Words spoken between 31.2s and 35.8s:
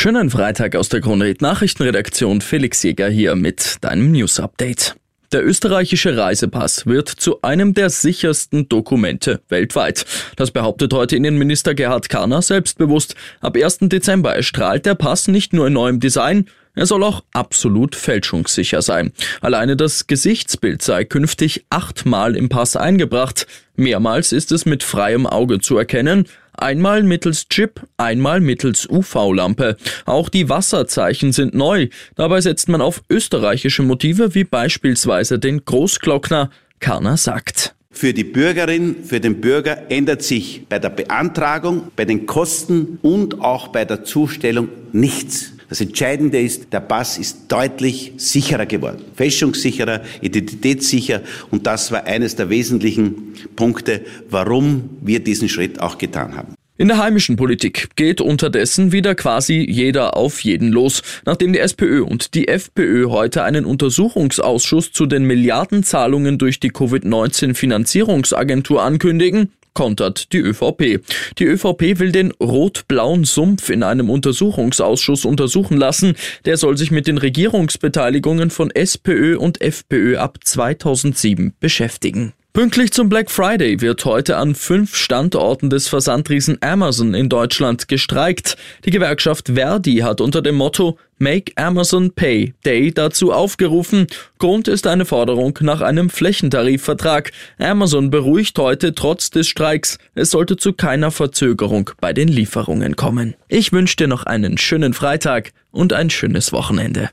sind neu. Dabei setzt man auf österreichische Motive wie beispielsweise den